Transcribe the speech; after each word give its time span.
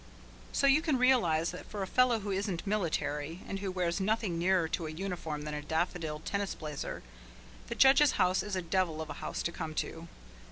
So 0.51 0.65
you 0.65 0.81
can 0.81 0.97
realize 0.97 1.51
that 1.51 1.67
for 1.67 1.83
a 1.83 1.85
fellow 1.85 2.21
who 2.21 2.31
isn't 2.31 2.65
military, 2.65 3.41
and 3.47 3.59
who 3.59 3.69
wears 3.71 4.01
nothing 4.01 4.39
nearer 4.39 4.67
to 4.69 4.87
a 4.87 4.89
uniform 4.89 5.43
than 5.43 5.53
a 5.53 5.61
daffodil 5.61 6.21
tennis 6.25 6.55
blazer, 6.55 7.03
the 7.67 7.75
judge's 7.75 8.13
house 8.13 8.41
is 8.41 8.55
a 8.55 8.63
devil 8.63 8.99
of 8.99 9.11
a 9.11 9.21
house 9.21 9.43
to 9.43 9.51
come 9.51 9.75
to. 9.75 10.07